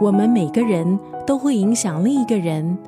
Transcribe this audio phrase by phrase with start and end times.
[0.00, 2.78] 我们每个人都会影响另一个人，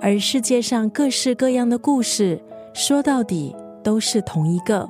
[0.00, 2.40] 而世界上各式各样的故事，
[2.72, 4.88] 说到底都是同一个。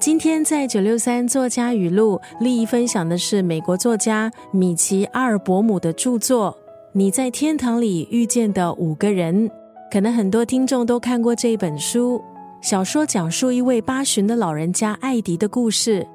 [0.00, 6.50] 今天在九六三作家语录，利益分享的是美国作家米奇阿尔伯姆的著作
[6.92, 9.48] 《你在天堂里遇见的五个人》。
[9.92, 12.20] 可能很多听众都看过这一本书。
[12.62, 16.06] 小说讲述一位八旬的老人家艾迪的故事。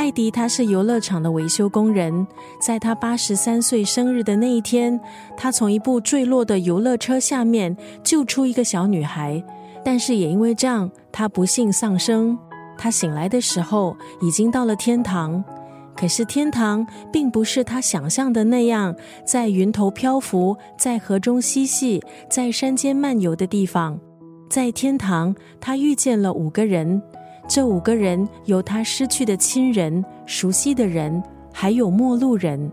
[0.00, 2.26] 艾迪他是游乐场的维修工人，
[2.58, 4.98] 在他八十三岁生日的那一天，
[5.36, 9.44] 他从一部坠落的游乐车下面救出一个小女孩，
[9.84, 12.38] 但是也因为这样，他不幸丧生。
[12.78, 15.44] 他醒来的时候已经到了天堂。
[15.94, 24.00] 可是天堂并不是他想象的那样，在云头漂浮，在河中嬉戏，在山间漫游的地方。
[24.48, 27.02] 在天堂，他遇见了五个人，
[27.50, 31.20] 这五个人有他失去的亲人、熟悉的人，
[31.52, 32.70] 还有陌路人。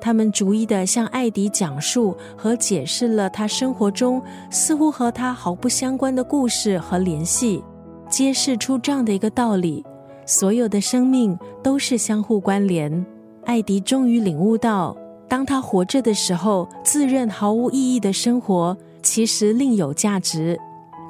[0.00, 7.60] 他们逐一的向艾迪讲述和解释了他生活中似乎和他毫不相关的故事和联系，
[8.08, 9.84] 揭示出这样的一个道理。
[10.24, 13.04] 所有的生命都是相互关联。
[13.46, 14.96] 艾迪终于领悟到，
[15.28, 20.56] 当他活着的时候，自认毫无意义的生活，其实另有价值。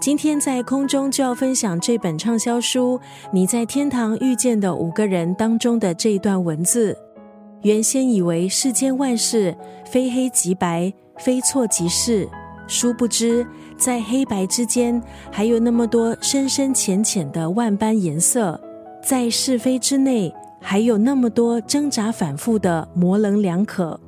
[0.00, 2.98] 今天在空中就要分享这本畅销书
[3.30, 6.96] 《你在天堂遇见的五个人》当中的这一段文字。
[7.60, 12.26] 原先以为世间万事非黑即白，非错即是，
[12.66, 18.58] 殊不知在黑白之间，还有那么多深深浅浅的万般颜色。
[19.04, 24.00] 在是非之内，还有那么多挣扎反复的模棱两可。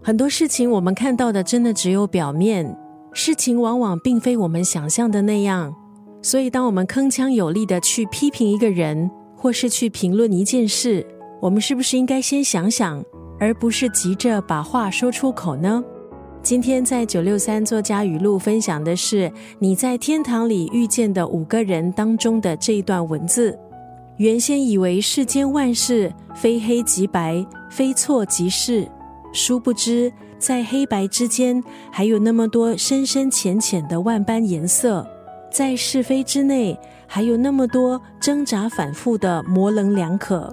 [0.00, 2.72] 很多事情我们看到的，真的只有表面。
[3.12, 5.74] 事情往往并非我们想象的那样。
[6.22, 11.06] 所以，当我们铿锵有力的去批评一个人，或是去评论一件事，
[11.40, 13.02] 我们是不是应该先想想，
[13.38, 15.82] 而不是急着把话说出口呢？
[16.42, 23.58] 今天在九六三作家语录分享的是你在天堂里遇见的五个人当中的这一段文字。
[24.16, 28.86] 原先以为世间万事非黑即白，非错即是，
[29.32, 31.62] 殊不知在黑白之间
[31.92, 35.06] 还有那么多深深浅浅的万般颜色，
[35.52, 40.52] 在是非之内还有那么多挣扎反复的模棱两可。